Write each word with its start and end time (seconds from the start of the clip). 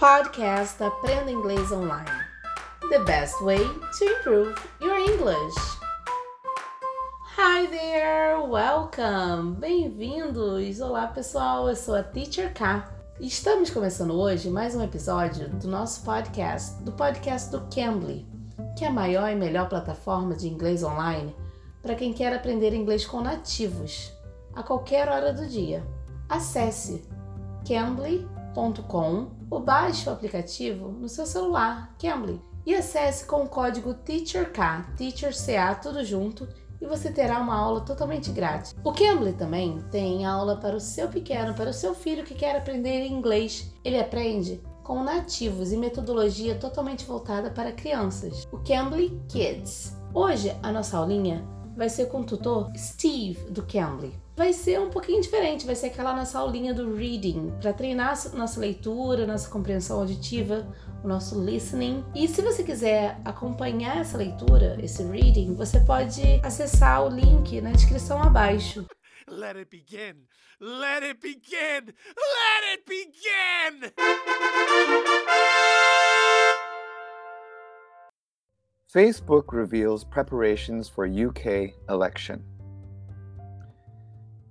Podcast 0.00 0.82
Aprenda 0.82 1.30
Inglês 1.30 1.70
Online. 1.70 2.08
The 2.88 3.00
best 3.00 3.38
way 3.42 3.58
to 3.58 4.04
improve 4.06 4.54
your 4.80 4.96
English. 4.96 5.54
Hi 7.36 7.66
there, 7.66 8.40
welcome! 8.48 9.56
Bem-vindos! 9.60 10.80
Olá 10.80 11.08
pessoal, 11.08 11.68
eu 11.68 11.76
sou 11.76 11.94
a 11.94 12.02
Teacher 12.02 12.50
K. 12.54 12.90
Estamos 13.20 13.68
começando 13.68 14.18
hoje 14.18 14.48
mais 14.48 14.74
um 14.74 14.82
episódio 14.82 15.50
do 15.50 15.68
nosso 15.68 16.02
podcast, 16.02 16.82
do 16.82 16.92
podcast 16.92 17.50
do 17.50 17.60
Cambly, 17.68 18.26
que 18.78 18.86
é 18.86 18.88
a 18.88 18.92
maior 18.92 19.30
e 19.30 19.34
melhor 19.34 19.68
plataforma 19.68 20.34
de 20.34 20.48
inglês 20.48 20.82
online 20.82 21.36
para 21.82 21.94
quem 21.94 22.14
quer 22.14 22.34
aprender 22.34 22.72
inglês 22.72 23.04
com 23.04 23.20
nativos, 23.20 24.10
a 24.54 24.62
qualquer 24.62 25.10
hora 25.10 25.30
do 25.30 25.46
dia. 25.46 25.86
Acesse 26.26 27.06
cambly.com 27.68 28.39
ou 29.50 29.60
baixe 29.60 30.08
o 30.08 30.12
aplicativo 30.12 30.88
no 30.88 31.08
seu 31.08 31.26
celular, 31.26 31.94
Cambly, 31.98 32.40
e 32.66 32.74
acesse 32.74 33.24
com 33.24 33.42
o 33.42 33.48
código 33.48 33.94
TEACHERK, 33.94 34.94
TEACHERCA, 34.96 35.74
tudo 35.82 36.04
junto, 36.04 36.48
e 36.80 36.86
você 36.86 37.10
terá 37.10 37.38
uma 37.38 37.54
aula 37.54 37.82
totalmente 37.82 38.30
grátis. 38.30 38.74
O 38.84 38.92
Cambly 38.92 39.32
também 39.32 39.78
tem 39.90 40.24
aula 40.24 40.56
para 40.56 40.76
o 40.76 40.80
seu 40.80 41.08
pequeno, 41.08 41.54
para 41.54 41.70
o 41.70 41.74
seu 41.74 41.94
filho 41.94 42.24
que 42.24 42.34
quer 42.34 42.56
aprender 42.56 43.06
inglês. 43.06 43.72
Ele 43.84 43.98
aprende 43.98 44.62
com 44.82 45.02
nativos 45.04 45.72
e 45.72 45.76
metodologia 45.76 46.54
totalmente 46.54 47.04
voltada 47.04 47.50
para 47.50 47.72
crianças. 47.72 48.46
O 48.50 48.58
Cambly 48.58 49.20
Kids. 49.28 49.96
Hoje 50.14 50.56
a 50.62 50.72
nossa 50.72 50.96
aulinha 50.96 51.46
vai 51.76 51.88
ser 51.88 52.06
com 52.06 52.20
o 52.20 52.24
tutor 52.24 52.70
Steve 52.76 53.50
do 53.50 53.62
Cambly 53.62 54.18
vai 54.40 54.54
ser 54.54 54.80
um 54.80 54.88
pouquinho 54.88 55.20
diferente, 55.20 55.66
vai 55.66 55.74
ser 55.74 55.88
aquela 55.88 56.16
nossa 56.16 56.38
aulinha 56.38 56.72
do 56.72 56.94
reading, 56.94 57.52
para 57.60 57.74
treinar 57.74 58.16
nossa 58.32 58.58
leitura, 58.58 59.26
nossa 59.26 59.50
compreensão 59.50 60.00
auditiva, 60.00 60.66
o 61.04 61.06
nosso 61.06 61.38
listening. 61.44 62.02
E 62.14 62.26
se 62.26 62.40
você 62.40 62.64
quiser 62.64 63.20
acompanhar 63.22 63.98
essa 63.98 64.16
leitura, 64.16 64.78
esse 64.82 65.02
reading, 65.02 65.52
você 65.54 65.78
pode 65.80 66.22
acessar 66.42 67.04
o 67.04 67.10
link 67.10 67.60
na 67.60 67.72
descrição 67.72 68.22
abaixo. 68.22 68.86
Let 69.28 69.56
it 69.56 69.68
begin! 69.70 70.24
Let 70.58 71.02
it 71.02 71.20
begin! 71.20 71.92
Let 72.16 72.64
it 72.72 72.84
begin! 72.86 73.92
Facebook 78.86 79.54
reveals 79.54 80.02
preparations 80.02 80.88
for 80.88 81.06
UK 81.06 81.74
election. 81.90 82.59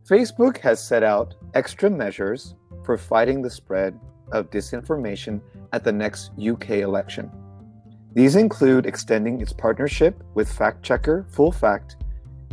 Facebook 0.09 0.57
has 0.57 0.83
set 0.83 1.03
out 1.03 1.35
extra 1.53 1.87
measures 1.87 2.55
for 2.83 2.97
fighting 2.97 3.43
the 3.43 3.49
spread 3.49 3.99
of 4.31 4.49
disinformation 4.49 5.39
at 5.71 5.83
the 5.83 5.91
next 5.91 6.31
UK 6.39 6.81
election. 6.81 7.29
These 8.15 8.35
include 8.35 8.87
extending 8.87 9.39
its 9.39 9.53
partnership 9.53 10.23
with 10.33 10.51
fact 10.51 10.81
checker 10.81 11.27
Full 11.29 11.51
Fact 11.51 11.97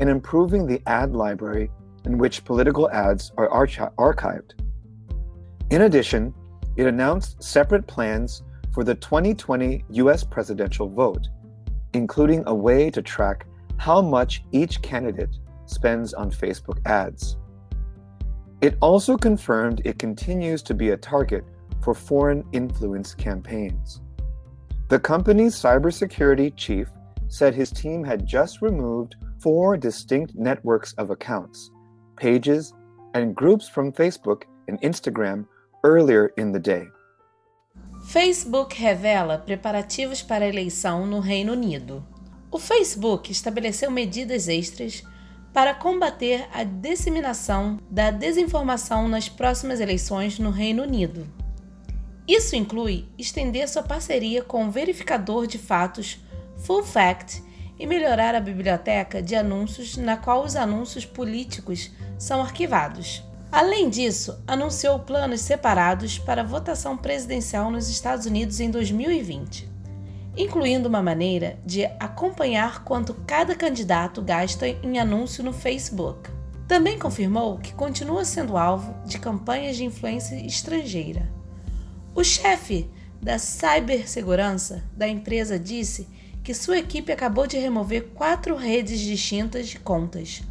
and 0.00 0.10
improving 0.10 0.66
the 0.66 0.82
ad 0.86 1.14
library 1.14 1.70
in 2.04 2.18
which 2.18 2.44
political 2.44 2.90
ads 2.90 3.32
are 3.38 3.48
archi- 3.48 3.80
archived. 3.96 4.52
In 5.70 5.80
addition, 5.82 6.34
it 6.76 6.86
announced 6.86 7.42
separate 7.42 7.86
plans 7.86 8.42
for 8.74 8.84
the 8.84 8.96
2020 8.96 9.82
US 9.92 10.24
presidential 10.24 10.90
vote, 10.90 11.28
including 11.94 12.42
a 12.46 12.54
way 12.54 12.90
to 12.90 13.00
track 13.00 13.46
how 13.78 14.02
much 14.02 14.44
each 14.52 14.82
candidate 14.82 15.38
spends 15.64 16.12
on 16.12 16.30
Facebook 16.30 16.84
ads. 16.84 17.38
It 18.60 18.76
also 18.80 19.16
confirmed 19.16 19.82
it 19.84 19.98
continues 19.98 20.62
to 20.62 20.74
be 20.74 20.90
a 20.90 20.96
target 20.96 21.44
for 21.82 21.94
foreign 21.94 22.44
influence 22.52 23.14
campaigns. 23.14 24.00
The 24.88 24.98
company's 24.98 25.54
cybersecurity 25.54 26.56
chief 26.56 26.88
said 27.28 27.54
his 27.54 27.70
team 27.70 28.02
had 28.04 28.26
just 28.26 28.62
removed 28.62 29.16
four 29.40 29.76
distinct 29.76 30.34
networks 30.34 30.94
of 30.94 31.10
accounts, 31.10 31.70
pages, 32.16 32.72
and 33.14 33.34
groups 33.34 33.68
from 33.68 33.92
Facebook 33.92 34.42
and 34.68 34.80
Instagram 34.80 35.46
earlier 35.84 36.32
in 36.36 36.52
the 36.52 36.58
day. 36.58 36.86
Facebook 38.06 38.74
revela 38.74 39.38
preparativos 39.38 40.22
para 40.22 40.44
a 40.44 40.48
eleição 40.48 41.06
no 41.06 41.18
Reino 41.18 41.52
Unido. 41.52 42.02
O 42.50 42.58
Facebook 42.58 43.30
estabeleceu 43.30 43.90
medidas 43.90 44.48
extras 44.48 45.02
para 45.56 45.72
combater 45.72 46.46
a 46.52 46.64
disseminação 46.64 47.78
da 47.88 48.10
desinformação 48.10 49.08
nas 49.08 49.26
próximas 49.26 49.80
eleições 49.80 50.38
no 50.38 50.50
Reino 50.50 50.82
Unido. 50.82 51.26
Isso 52.28 52.54
inclui 52.54 53.08
estender 53.16 53.66
sua 53.66 53.82
parceria 53.82 54.42
com 54.42 54.66
o 54.66 54.70
verificador 54.70 55.46
de 55.46 55.56
fatos 55.56 56.18
Full 56.58 56.82
Fact 56.82 57.42
e 57.78 57.86
melhorar 57.86 58.34
a 58.34 58.40
biblioteca 58.40 59.22
de 59.22 59.34
anúncios 59.34 59.96
na 59.96 60.18
qual 60.18 60.44
os 60.44 60.56
anúncios 60.56 61.06
políticos 61.06 61.90
são 62.18 62.42
arquivados. 62.42 63.24
Além 63.50 63.88
disso, 63.88 64.38
anunciou 64.46 64.98
planos 64.98 65.40
separados 65.40 66.18
para 66.18 66.42
a 66.42 66.44
votação 66.44 66.98
presidencial 66.98 67.70
nos 67.70 67.88
Estados 67.88 68.26
Unidos 68.26 68.60
em 68.60 68.70
2020 68.70 69.75
incluindo 70.36 70.88
uma 70.88 71.02
maneira 71.02 71.58
de 71.64 71.84
acompanhar 71.98 72.84
quanto 72.84 73.14
cada 73.26 73.54
candidato 73.54 74.20
gasta 74.20 74.68
em 74.68 74.98
anúncio 74.98 75.42
no 75.42 75.52
Facebook. 75.52 76.30
Também 76.68 76.98
confirmou 76.98 77.58
que 77.58 77.72
continua 77.72 78.24
sendo 78.24 78.56
alvo 78.56 78.94
de 79.06 79.18
campanhas 79.18 79.76
de 79.76 79.84
influência 79.84 80.34
estrangeira. 80.34 81.30
O 82.14 82.24
chefe 82.24 82.90
da 83.22 83.38
cibersegurança 83.38 84.84
da 84.92 85.08
empresa 85.08 85.58
disse 85.58 86.08
que 86.42 86.54
sua 86.54 86.78
equipe 86.78 87.12
acabou 87.12 87.46
de 87.46 87.58
remover 87.58 88.08
quatro 88.14 88.56
redes 88.56 89.00
distintas 89.00 89.68
de 89.68 89.78
contas, 89.78 90.42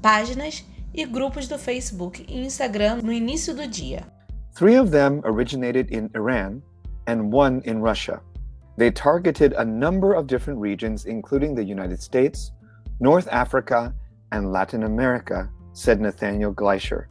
páginas 0.00 0.64
e 0.92 1.06
grupos 1.06 1.48
do 1.48 1.58
Facebook 1.58 2.24
e 2.28 2.44
Instagram 2.44 3.00
no 3.02 3.12
início 3.12 3.54
do 3.54 3.66
dia. 3.66 4.06
Three 4.54 4.78
of 4.78 4.90
them 4.90 5.20
originated 5.24 5.94
in 5.94 6.10
Iran 6.14 6.60
and 7.06 7.30
one 7.32 7.62
in 7.64 7.80
Russia. 7.80 8.20
They 8.76 8.90
targeted 8.90 9.52
a 9.52 9.64
number 9.64 10.14
of 10.14 10.26
different 10.26 10.58
regions, 10.58 11.04
including 11.04 11.54
the 11.54 11.64
United 11.64 12.00
States, 12.00 12.52
North 13.00 13.28
Africa, 13.30 13.94
and 14.32 14.52
Latin 14.52 14.84
America, 14.84 15.50
said 15.72 16.00
Nathaniel 16.00 16.54
Gleicher. 16.54 17.06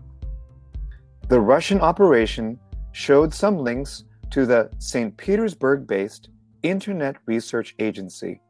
The 1.27 1.39
Russian 1.39 1.79
operation 1.79 2.59
showed 2.91 3.33
some 3.33 3.57
links 3.57 4.03
to 4.31 4.45
the 4.45 4.69
St. 4.79 5.15
Petersburg 5.17 5.87
based 5.87 6.29
Internet 6.63 7.17
Research 7.25 7.75
Agency 7.79 8.41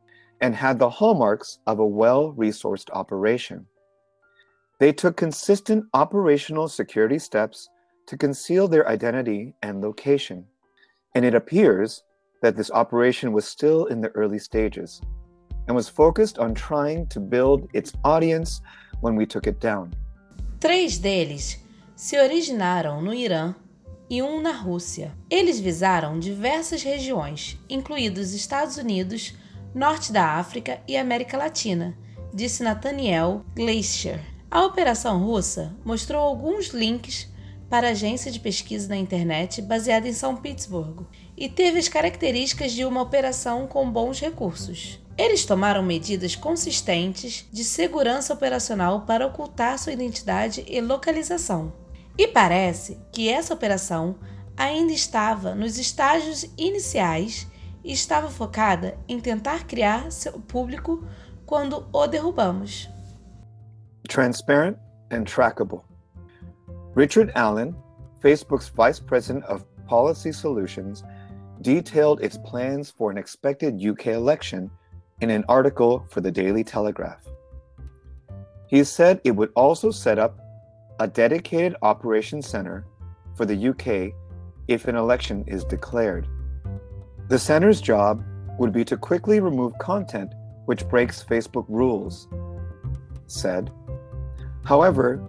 and 0.42 0.56
had 0.56 0.80
the 0.80 0.90
hallmarks 0.90 1.60
of 1.68 1.80
a 1.80 1.86
well 1.86 2.34
resourced 2.34 2.90
operation. 2.92 3.66
They 4.80 4.92
took 4.92 5.16
consistent 5.16 5.86
operational 5.94 6.68
security 6.68 7.20
steps 7.20 7.70
to 8.08 8.18
conceal 8.18 8.68
their 8.68 8.88
identity 8.88 9.54
and 9.62 9.82
location, 9.82 10.46
and 11.14 11.24
it 11.24 11.36
appears 11.36 12.04
that 12.41 12.56
this 12.56 12.72
operation 12.72 13.31
was 13.31 13.46
still 13.46 13.85
in 13.85 14.02
the 14.02 14.12
early 14.16 14.40
stages 14.40 15.02
and 15.68 15.75
was 15.75 15.88
focused 15.88 16.40
on 16.40 16.53
trying 16.53 17.07
to 17.07 17.19
build 17.19 17.68
its 17.74 17.94
audience 18.03 18.62
when 19.02 19.16
we 19.16 19.25
took 19.25 19.47
it 19.47 19.59
down. 19.59 19.91
Três 20.59 21.00
deles 21.00 21.59
se 21.96 22.18
originaram 22.18 23.02
no 23.02 23.13
Irã 23.13 23.56
e 24.09 24.22
um 24.22 24.41
na 24.41 24.52
Rússia. 24.52 25.16
Eles 25.29 25.59
visaram 25.59 26.19
diversas 26.19 26.84
regiões, 26.84 27.57
incluídos 27.69 28.34
Estados 28.34 28.78
Unidos, 28.78 29.34
Norte 29.73 30.12
da 30.12 30.38
África 30.38 30.81
e 30.88 30.97
América 30.97 31.38
Latina, 31.38 31.97
disse 32.34 32.62
Nathaniel 32.62 33.46
Gleicher. 33.56 34.19
A 34.50 34.66
operação 34.66 35.23
russa 35.23 35.73
mostrou 35.85 36.22
alguns 36.22 36.68
links 36.69 37.31
para 37.72 37.88
a 37.88 37.92
agência 37.92 38.30
de 38.30 38.38
pesquisa 38.38 38.90
na 38.90 38.98
internet 38.98 39.62
baseada 39.62 40.06
em 40.06 40.12
São 40.12 40.36
Petersburgo 40.36 41.08
e 41.38 41.48
teve 41.48 41.79
as 41.79 41.88
características 41.88 42.73
de 42.73 42.84
uma 42.84 43.02
operação 43.02 43.66
com 43.66 43.90
bons 43.90 44.20
recursos. 44.20 45.00
Eles 45.18 45.46
tomaram 45.46 45.82
medidas 45.82 46.35
consistentes 46.35 47.47
de 47.50 47.64
segurança 47.64 48.34
operacional 48.34 49.06
para 49.06 49.26
ocultar 49.26 49.79
sua 49.79 49.94
identidade 49.94 50.66
e 50.68 50.82
localização. 50.82 51.72
E 52.18 52.28
parece 52.28 53.00
que 53.09 53.29
essa 53.29 53.53
operação 53.53 54.18
ainda 54.58 54.91
estava 54.91 55.56
nos 55.56 55.78
estágios 55.78 56.46
iniciais 56.58 57.47
e 57.85 57.94
estava 57.94 58.29
focada 58.29 58.97
em 59.08 59.18
tentar 59.18 59.66
criar 59.66 60.12
seu 60.12 60.34
público 60.34 61.08
quando 61.46 61.88
o 61.94 62.06
derrubamos. 62.06 62.90
Transparent 64.09 64.76
and 65.09 65.23
trackable. 65.23 65.91
Richard 66.93 67.32
Allen, 67.35 67.76
Facebook's 68.22 68.70
vice 68.70 68.99
president 68.99 69.46
of 69.46 69.66
policy 69.85 70.32
solutions, 70.32 71.03
detailed 71.61 72.22
its 72.22 72.38
plans 72.38 72.91
for 72.91 73.11
an 73.11 73.17
expected 73.17 73.82
UK 73.85 74.08
election 74.08 74.70
in 75.22 75.29
an 75.29 75.46
article 75.47 76.05
for 76.09 76.20
the 76.22 76.32
Daily 76.32 76.64
Telegraph. 76.64 77.26
He 78.67 78.84
said 78.84 79.22
it 79.23 79.32
would 79.32 79.52
also 79.55 79.91
set 79.91 80.20
up 80.20 80.40
a 80.99 81.08
dedicated 81.08 81.76
operations 81.82 82.47
center 82.47 82.85
for 83.35 83.46
the 83.46 83.70
UK 83.70 84.14
if 84.67 84.87
an 84.87 84.96
election 84.96 85.44
is 85.47 85.64
declared. 85.64 86.28
The 87.29 87.40
center's 87.40 87.79
job 87.79 88.23
would 88.59 88.73
be 88.73 88.84
to 88.85 88.97
quickly 88.97 89.40
remove 89.40 89.78
content 89.79 90.34
which 90.66 90.87
breaks 90.87 91.23
Facebook 91.23 91.66
rules, 91.70 92.28
said. 93.28 93.72
However, 94.64 95.28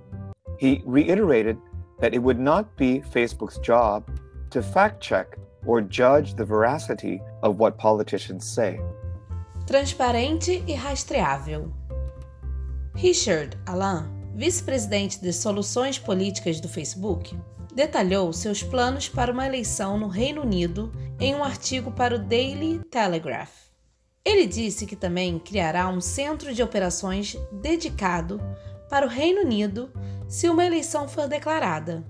he 0.59 0.83
reiterated 0.87 1.59
that 2.01 2.15
it 2.15 2.23
would 2.23 2.41
not 2.41 2.77
be 2.77 3.01
Facebook's 3.01 3.59
job 3.59 4.05
to 4.51 4.63
fact 4.63 5.01
check 5.01 5.39
or 5.67 5.81
judge 5.81 6.35
the 6.35 6.45
veracity 6.45 7.21
of 7.43 7.59
what 7.59 7.79
politicians 7.79 8.45
say. 8.45 8.81
Transparente 9.67 10.63
e 10.67 10.75
rastreável. 10.75 11.73
Richard 12.95 13.57
Alain, 13.67 14.07
vice-presidente 14.35 15.21
de 15.21 15.33
soluções 15.33 15.99
políticas 15.99 16.61
do 16.61 16.69
Facebook, 16.69 17.39
detalhou 17.75 18.33
seus 18.33 18.63
planos 18.63 19.09
para 19.09 19.33
uma 19.33 19.47
eleição 19.47 19.97
no 19.97 20.09
Reino 20.09 20.43
Unido 20.43 20.93
em 21.19 21.35
um 21.35 21.43
artigo 21.43 21.91
para 21.91 22.17
o 22.17 22.19
Daily 22.19 22.81
Telegraph. 22.91 23.71
Ele 24.25 24.47
disse 24.47 24.87
que 24.87 24.95
também 24.95 25.39
criará 25.39 25.89
um 25.89 26.01
centro 26.01 26.55
de 26.55 26.63
operações 26.63 27.37
dedicado 27.51 28.41
para 28.89 29.07
o 29.07 29.09
Reino 29.09 29.41
Unido 29.41 29.91
se 30.32 30.49
uma 30.49 30.64
eleição 30.64 31.06
for 31.06 31.29
declarada. 31.29 32.02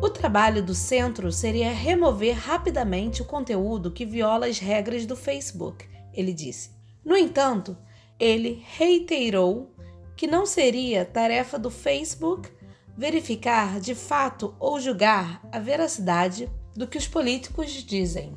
O 0.00 0.08
trabalho 0.08 0.62
do 0.62 0.74
centro 0.74 1.30
seria 1.30 1.70
remover 1.70 2.34
rapidamente 2.34 3.20
o 3.20 3.26
conteúdo 3.26 3.90
que 3.90 4.06
viola 4.06 4.46
as 4.46 4.58
regras 4.58 5.04
do 5.04 5.14
Facebook, 5.14 5.86
ele 6.14 6.32
disse. 6.32 6.70
No 7.04 7.14
entanto, 7.14 7.76
ele 8.18 8.64
reiterou 8.74 9.70
que 10.16 10.26
não 10.26 10.46
seria 10.46 11.04
tarefa 11.04 11.58
do 11.58 11.70
Facebook 11.70 12.50
verificar 12.96 13.78
de 13.80 13.94
fato 13.94 14.54
ou 14.58 14.80
julgar 14.80 15.46
a 15.52 15.58
veracidade 15.58 16.50
do 16.74 16.86
que 16.86 16.96
os 16.96 17.06
políticos 17.06 17.70
dizem. 17.84 18.34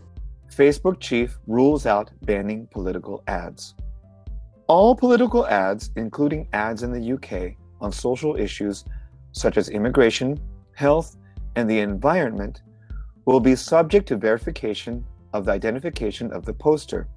Facebook 0.49 1.05
chief 1.05 1.39
rules 1.47 1.85
out 1.85 2.11
banning 2.25 2.65
political 2.65 3.23
ads. 3.25 3.77
All 4.67 4.93
political 4.93 5.45
ads, 5.45 5.89
including 5.95 6.49
ads 6.51 6.83
in 6.83 6.91
the 6.91 7.13
UK 7.13 7.55
on 7.79 7.93
social 7.93 8.37
issues 8.37 8.83
such 9.31 9.57
as 9.57 9.69
immigration, 9.69 10.39
health, 10.73 11.17
and 11.55 11.69
the 11.69 11.79
environment, 11.79 12.61
will 13.25 13.39
be 13.39 13.55
subject 13.55 14.07
to 14.07 14.15
verification 14.15 15.05
of 15.33 15.45
the 15.45 15.51
identification 15.51 16.31
of 16.33 16.45
the 16.45 16.53
poster 16.53 17.07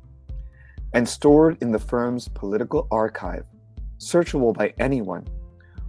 and 0.92 1.08
stored 1.08 1.60
in 1.60 1.72
the 1.72 1.78
firm's 1.78 2.28
political 2.28 2.86
archive, 2.90 3.44
searchable 3.98 4.54
by 4.54 4.72
anyone, 4.78 5.26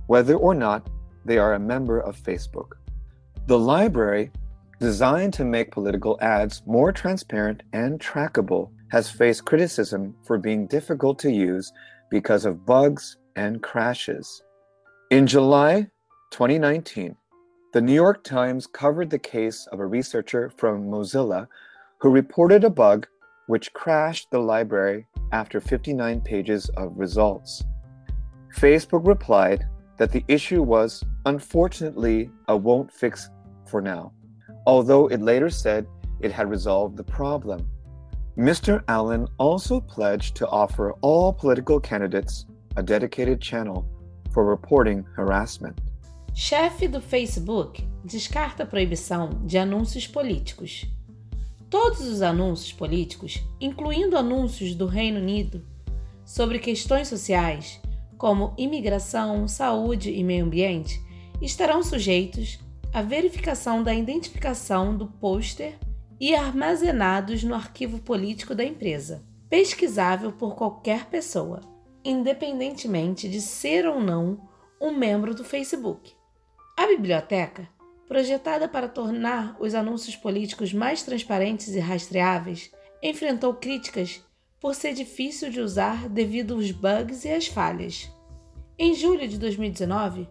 whether 0.07 0.35
or 0.35 0.55
not 0.55 0.89
they 1.25 1.37
are 1.37 1.53
a 1.53 1.59
member 1.59 1.99
of 1.99 2.17
Facebook. 2.17 2.73
The 3.47 3.59
library 3.59 4.31
designed 4.79 5.33
to 5.33 5.45
make 5.45 5.71
political 5.71 6.17
ads 6.21 6.61
more 6.65 6.91
transparent 6.91 7.63
and 7.73 7.99
trackable, 7.99 8.71
has 8.89 9.09
faced 9.09 9.45
criticism 9.45 10.15
for 10.23 10.37
being 10.37 10.67
difficult 10.67 11.17
to 11.19 11.31
use 11.31 11.71
because 12.09 12.45
of 12.45 12.65
bugs 12.65 13.17
and 13.35 13.61
crashes. 13.63 14.43
In 15.11 15.27
July 15.27 15.87
2019, 16.35 17.15
the 17.71 17.79
New 17.79 17.93
York 17.93 18.21
Times 18.25 18.67
covered 18.67 19.09
the 19.09 19.17
case 19.17 19.67
of 19.71 19.79
a 19.79 19.85
researcher 19.85 20.51
from 20.57 20.85
Mozilla 20.85 21.47
who 22.01 22.09
reported 22.09 22.65
a 22.65 22.69
bug 22.69 23.07
which 23.47 23.71
crashed 23.71 24.29
the 24.31 24.39
library 24.39 25.07
after 25.31 25.61
59 25.61 26.19
pages 26.19 26.67
of 26.75 26.91
results. 26.97 27.63
Facebook 28.53 29.07
replied 29.07 29.65
that 29.95 30.11
the 30.11 30.25
issue 30.27 30.61
was 30.61 31.05
unfortunately 31.25 32.29
a 32.49 32.57
won't 32.57 32.91
fix 32.91 33.29
for 33.65 33.79
now 33.79 34.11
although 34.67 35.07
it 35.07 35.21
later 35.21 35.49
said 35.49 35.87
it 36.19 36.33
had 36.33 36.49
resolved 36.49 36.97
the 36.97 37.03
problem. 37.03 37.65
Mr. 38.37 38.83
Allen 38.89 39.25
also 39.37 39.79
pledged 39.79 40.35
to 40.35 40.47
offer 40.49 40.91
all 40.99 41.31
political 41.31 41.79
candidates 41.79 42.45
a 42.75 42.83
dedicated 42.83 43.39
channel 43.39 43.87
for 44.33 44.43
reporting 44.43 45.05
harassment. 45.15 45.79
Chefe 46.37 46.89
do 46.89 46.99
Facebook 46.99 47.81
descarta 48.03 48.63
a 48.63 48.65
proibição 48.65 49.29
de 49.45 49.57
anúncios 49.57 50.05
políticos. 50.05 50.85
Todos 51.69 52.01
os 52.01 52.21
anúncios 52.21 52.73
políticos, 52.73 53.41
incluindo 53.59 54.17
anúncios 54.17 54.75
do 54.75 54.85
Reino 54.85 55.17
Unido 55.21 55.65
sobre 56.25 56.59
questões 56.59 57.07
sociais, 57.07 57.79
como 58.17 58.53
imigração, 58.57 59.47
saúde 59.47 60.11
e 60.11 60.25
meio 60.25 60.43
ambiente, 60.43 61.01
estarão 61.41 61.81
sujeitos 61.81 62.59
a 62.93 63.01
verificação 63.01 63.81
da 63.81 63.95
identificação 63.95 64.95
do 64.95 65.07
pôster 65.07 65.79
e 66.19 66.35
armazenados 66.35 67.45
no 67.45 67.55
arquivo 67.55 67.99
político 67.99 68.53
da 68.53 68.65
empresa, 68.65 69.23
pesquisável 69.49 70.33
por 70.33 70.53
qualquer 70.53 71.05
pessoa, 71.05 71.61
independentemente 72.03 73.29
de 73.29 73.39
ser 73.39 73.87
ou 73.87 74.01
não 74.01 74.37
um 74.81 74.91
membro 74.91 75.33
do 75.33 75.43
Facebook. 75.45 76.13
A 76.77 76.87
biblioteca, 76.87 77.69
projetada 78.05 78.67
para 78.67 78.89
tornar 78.89 79.55
os 79.61 79.73
anúncios 79.73 80.13
políticos 80.17 80.73
mais 80.73 81.03
transparentes 81.03 81.69
e 81.69 81.79
rastreáveis, 81.79 82.69
enfrentou 83.01 83.53
críticas 83.53 84.21
por 84.59 84.75
ser 84.75 84.93
difícil 84.93 85.49
de 85.49 85.61
usar 85.61 86.09
devido 86.09 86.53
aos 86.53 86.71
bugs 86.71 87.23
e 87.23 87.29
às 87.29 87.47
falhas. 87.47 88.11
Em 88.77 88.93
julho 88.93 89.25
de 89.25 89.37
2019, 89.37 90.27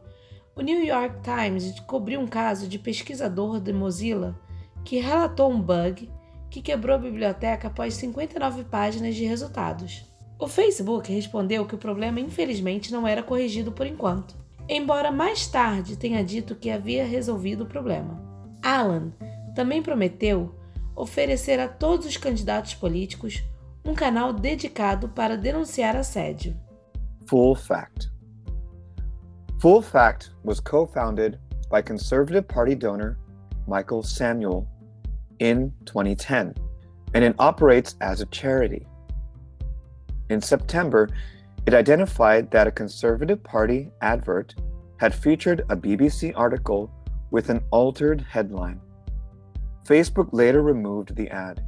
o 0.54 0.60
New 0.60 0.84
York 0.84 1.16
Times 1.22 1.80
cobriu 1.80 2.20
um 2.20 2.26
caso 2.26 2.68
de 2.68 2.78
pesquisador 2.78 3.58
de 3.58 3.72
Mozilla 3.72 4.38
que 4.84 4.98
relatou 4.98 5.50
um 5.50 5.60
bug 5.60 6.10
que 6.50 6.60
quebrou 6.60 6.96
a 6.96 7.00
biblioteca 7.00 7.68
após 7.68 7.94
59 7.94 8.64
páginas 8.64 9.14
de 9.14 9.24
resultados. 9.24 10.04
O 10.38 10.46
Facebook 10.46 11.10
respondeu 11.10 11.64
que 11.64 11.74
o 11.74 11.78
problema 11.78 12.20
infelizmente 12.20 12.92
não 12.92 13.08
era 13.08 13.22
corrigido 13.22 13.72
por 13.72 13.86
enquanto, 13.86 14.43
embora 14.68 15.10
mais 15.10 15.46
tarde 15.46 15.96
tenha 15.96 16.24
dito 16.24 16.54
que 16.54 16.70
havia 16.70 17.06
resolvido 17.06 17.64
o 17.64 17.68
problema. 17.68 18.20
Alan 18.62 19.12
também 19.54 19.82
prometeu 19.82 20.54
oferecer 20.96 21.58
a 21.60 21.68
todos 21.68 22.06
os 22.06 22.16
candidatos 22.16 22.74
políticos 22.74 23.42
um 23.84 23.94
canal 23.94 24.32
dedicado 24.32 25.08
para 25.08 25.36
denunciar 25.36 25.96
assédio. 25.96 26.56
Full 27.26 27.54
fact. 27.56 28.14
Full 29.64 29.80
Fact 29.80 30.30
was 30.44 30.60
co 30.60 30.84
founded 30.84 31.38
by 31.70 31.80
Conservative 31.80 32.46
Party 32.46 32.74
donor 32.74 33.16
Michael 33.66 34.02
Samuel 34.02 34.68
in 35.38 35.72
2010, 35.86 36.54
and 37.14 37.24
it 37.24 37.34
operates 37.38 37.96
as 38.02 38.20
a 38.20 38.26
charity. 38.26 38.86
In 40.28 40.42
September, 40.42 41.08
it 41.66 41.74
identified 41.74 42.50
that 42.50 42.66
a 42.66 42.72
Conservative 42.72 43.42
Party 43.42 43.90
advert 44.00 44.54
had 44.98 45.14
featured 45.14 45.64
a 45.70 45.76
BBC 45.76 46.32
article 46.36 46.90
with 47.30 47.48
an 47.50 47.62
altered 47.70 48.20
headline. 48.20 48.80
Facebook 49.84 50.28
later 50.32 50.62
removed 50.62 51.16
the 51.16 51.28
ad. 51.30 51.62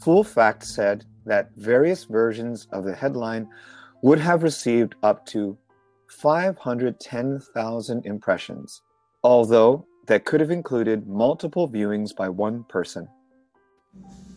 Full 0.00 0.24
Fact 0.24 0.64
said 0.64 1.04
that 1.24 1.50
various 1.56 2.04
versions 2.04 2.66
of 2.72 2.84
the 2.84 2.94
headline 2.94 3.48
would 4.02 4.18
have 4.18 4.42
received 4.42 4.96
up 5.02 5.24
to 5.26 5.56
510,000 6.08 8.06
impressions, 8.06 8.82
although 9.22 9.86
that 10.06 10.24
could 10.24 10.40
have 10.40 10.50
included 10.50 11.06
multiple 11.06 11.68
viewings 11.68 12.14
by 12.14 12.28
one 12.28 12.64
person. 12.64 13.08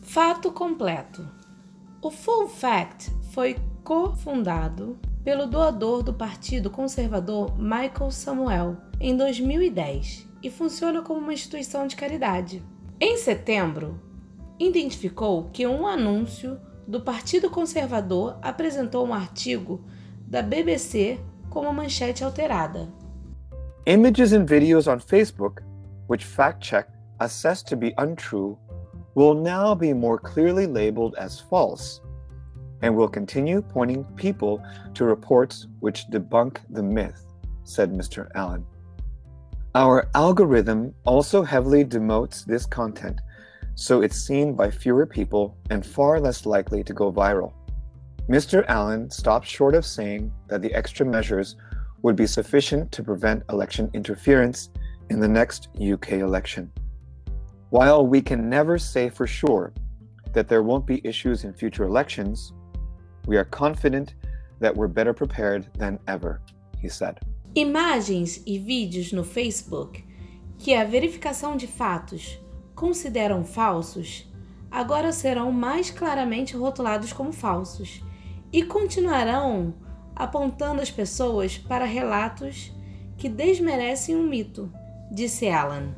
Fato 0.04 0.52
completo: 0.52 1.28
O 2.04 2.12
Full 2.12 2.48
Fact 2.48 3.10
foi 3.34 3.56
cofundado 3.86 4.98
pelo 5.24 5.46
doador 5.46 6.02
do 6.02 6.12
Partido 6.12 6.72
Conservador 6.72 7.56
Michael 7.56 8.10
Samuel 8.10 8.78
em 9.00 9.16
2010 9.16 10.28
e 10.42 10.50
funciona 10.50 11.04
como 11.04 11.20
uma 11.20 11.34
instituição 11.34 11.86
de 11.86 11.96
caridade. 11.96 12.64
Em 13.00 13.16
setembro, 13.18 14.02
identificou 14.58 15.52
que 15.54 15.68
um 15.68 15.86
anúncio 15.86 16.60
do 16.88 17.00
Partido 17.00 17.48
Conservador 17.48 18.40
apresentou 18.42 19.06
um 19.06 19.14
artigo 19.14 19.86
da 20.26 20.42
BBC 20.42 21.20
como 21.52 21.72
manchete 21.72 22.24
alterada. 22.24 22.90
Images 23.86 24.34
and 24.34 24.46
videos 24.46 24.88
on 24.88 25.00
Facebook, 25.00 25.62
which 26.10 26.26
fact 26.26 26.68
check 26.68 26.90
assessed 27.20 27.68
to 27.68 27.78
be 27.78 27.94
untrue, 28.00 28.58
will 29.16 29.36
now 29.36 29.76
be 29.76 29.94
more 29.94 30.20
clearly 30.20 30.66
labeled 30.66 31.16
as 31.20 31.40
false 31.40 32.02
and 32.82 32.96
will 32.96 33.08
continue 33.08 33.62
pointing 33.62 34.04
people 34.16 34.64
to 34.94 35.06
reports 35.06 35.68
which 35.80 36.08
debunk 36.12 36.58
the 36.70 36.84
myth, 36.84 37.26
said 37.64 37.92
Mr. 37.92 38.30
Allen. 38.36 38.66
Our 39.74 40.08
algorithm 40.16 40.94
also 41.06 41.44
heavily 41.44 41.84
demotes 41.84 42.46
this 42.46 42.66
content, 42.66 43.20
so 43.76 44.02
it's 44.02 44.22
seen 44.22 44.56
by 44.56 44.72
fewer 44.72 45.06
people 45.06 45.58
and 45.70 45.86
far 45.86 46.20
less 46.20 46.46
likely 46.46 46.84
to 46.84 46.94
go 46.94 47.12
viral. 47.12 47.54
Mr. 48.30 48.66
Allen 48.68 49.10
stopped 49.12 49.46
short 49.46 49.76
of 49.76 49.86
saying 49.86 50.32
that 50.48 50.62
the 50.62 50.74
extra 50.74 51.06
measures 51.06 51.58
would 52.02 52.16
be 52.16 52.26
sufficient 52.26 52.92
to 52.92 53.04
prevent 53.04 53.44
election 53.50 53.90
interference 53.94 54.70
in 55.10 55.20
the 55.20 55.28
next 55.28 55.70
UK 55.80 56.14
election. 56.14 56.72
While 57.70 58.08
we 58.08 58.22
can 58.22 58.50
never 58.50 58.78
say 58.78 59.10
for 59.10 59.28
sure 59.28 59.74
that 60.34 60.48
there 60.48 60.64
won't 60.64 60.88
be 60.88 61.06
issues 61.06 61.44
in 61.44 61.54
future 61.54 61.84
elections, 61.84 62.54
we 63.28 63.38
are 63.38 63.46
confident 63.46 64.16
that 64.60 64.76
we're 64.76 64.88
better 64.88 65.14
prepared 65.14 65.68
than 65.78 66.00
ever, 66.08 66.42
he 66.82 66.90
said. 66.90 67.20
Imagens 67.56 68.42
e 68.46 68.60
vídeos 68.60 69.12
no 69.12 69.24
Facebook 69.24 70.04
que 70.58 70.74
a 70.74 70.84
verificação 70.84 71.56
de 71.56 71.68
fatos 71.68 72.40
consideram 72.74 73.44
falsos 73.44 74.30
agora 74.70 75.12
serão 75.12 75.52
mais 75.52 75.90
claramente 75.90 76.56
rotulados 76.56 77.14
como 77.14 77.32
falsos 77.32 78.04
e 78.52 78.64
continuarão 78.64 79.74
apontando 80.16 80.82
as 80.82 80.92
pessoas 80.92 81.58
para 81.58 81.86
relatos 81.86 82.74
que 83.18 83.30
desmerecem 83.30 84.16
um 84.16 84.28
mito, 84.28 84.72
disse 85.12 85.48
Alan. 85.48 85.96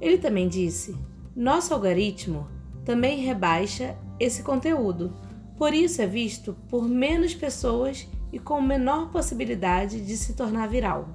Ele 0.00 0.18
também 0.18 0.48
disse: 0.48 0.96
nosso 1.34 1.74
algoritmo 1.74 2.48
também 2.84 3.20
rebaixa 3.20 3.96
esse 4.20 4.42
conteúdo, 4.42 5.12
por 5.56 5.72
isso 5.72 6.02
é 6.02 6.06
visto 6.06 6.56
por 6.68 6.88
menos 6.88 7.34
pessoas 7.34 8.08
e 8.32 8.38
com 8.38 8.60
menor 8.60 9.10
possibilidade 9.10 10.00
de 10.00 10.16
se 10.16 10.34
tornar 10.34 10.68
viral. 10.68 11.08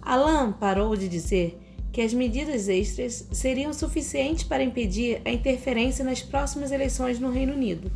Alan 0.00 0.52
parou 0.52 0.96
de 0.96 1.08
dizer 1.08 1.58
que 1.92 2.00
as 2.00 2.14
medidas 2.14 2.68
extras 2.68 3.28
seriam 3.30 3.72
suficientes 3.72 4.42
para 4.42 4.62
impedir 4.62 5.20
a 5.24 5.30
interferência 5.30 6.02
nas 6.04 6.22
próximas 6.22 6.72
eleições 6.72 7.20
no 7.20 7.30
Reino 7.30 7.52
Unido. 7.52 7.92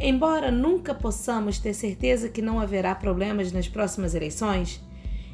Embora 0.00 0.50
nunca 0.50 0.94
possamos 0.94 1.58
ter 1.58 1.74
certeza 1.74 2.28
que 2.28 2.42
não 2.42 2.58
haverá 2.58 2.94
problemas 2.94 3.52
nas 3.52 3.68
próximas 3.68 4.14
eleições, 4.14 4.80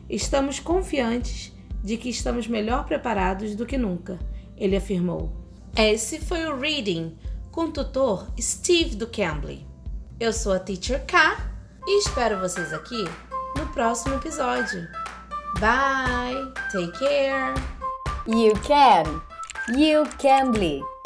estamos 0.08 0.58
confiantes 0.58 1.52
de 1.82 1.96
que 1.96 2.10
estamos 2.10 2.46
melhor 2.46 2.84
preparados 2.84 3.54
do 3.54 3.64
que 3.64 3.78
nunca, 3.78 4.18
ele 4.56 4.76
afirmou. 4.76 5.32
Esse 5.76 6.18
foi 6.18 6.44
o 6.46 6.58
Reading 6.58 7.16
com 7.50 7.62
o 7.62 7.72
tutor 7.72 8.28
Steve 8.40 8.96
do 8.96 9.06
Cambly. 9.06 9.66
Eu 10.18 10.32
sou 10.32 10.52
a 10.52 10.58
Teacher 10.58 11.04
K 11.06 11.36
e 11.86 11.98
espero 11.98 12.38
vocês 12.38 12.72
aqui 12.72 13.04
no 13.56 13.66
próximo 13.68 14.14
episódio. 14.16 14.86
Bye! 15.58 16.52
Take 16.72 16.98
care! 16.98 17.54
You 18.26 18.52
can! 18.62 19.20
You 19.76 20.04
can! 20.18 20.99